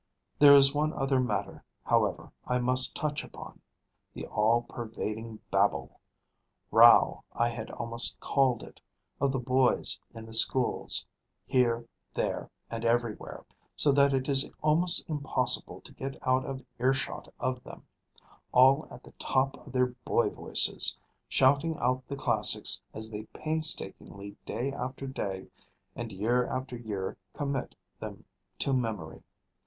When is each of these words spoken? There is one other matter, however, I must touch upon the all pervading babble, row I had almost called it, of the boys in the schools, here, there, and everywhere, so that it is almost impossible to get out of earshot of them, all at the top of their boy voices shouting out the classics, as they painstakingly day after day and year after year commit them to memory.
There 0.39 0.53
is 0.55 0.73
one 0.73 0.93
other 0.93 1.19
matter, 1.19 1.63
however, 1.85 2.31
I 2.47 2.57
must 2.57 2.95
touch 2.95 3.23
upon 3.23 3.61
the 4.15 4.25
all 4.25 4.63
pervading 4.63 5.41
babble, 5.51 5.99
row 6.71 7.23
I 7.33 7.49
had 7.49 7.69
almost 7.69 8.19
called 8.19 8.63
it, 8.63 8.81
of 9.19 9.31
the 9.31 9.37
boys 9.37 9.99
in 10.15 10.25
the 10.25 10.33
schools, 10.33 11.05
here, 11.45 11.85
there, 12.15 12.49
and 12.71 12.83
everywhere, 12.83 13.45
so 13.75 13.91
that 13.91 14.11
it 14.11 14.27
is 14.27 14.49
almost 14.63 15.07
impossible 15.07 15.81
to 15.81 15.93
get 15.93 16.17
out 16.27 16.45
of 16.47 16.63
earshot 16.79 17.31
of 17.39 17.63
them, 17.63 17.85
all 18.51 18.87
at 18.89 19.03
the 19.03 19.13
top 19.19 19.67
of 19.67 19.71
their 19.71 19.93
boy 20.03 20.29
voices 20.31 20.97
shouting 21.29 21.77
out 21.77 22.01
the 22.07 22.15
classics, 22.17 22.81
as 22.91 23.11
they 23.11 23.25
painstakingly 23.35 24.35
day 24.47 24.71
after 24.73 25.05
day 25.05 25.49
and 25.95 26.11
year 26.11 26.47
after 26.47 26.75
year 26.75 27.17
commit 27.35 27.75
them 27.99 28.25
to 28.57 28.73
memory. 28.73 29.21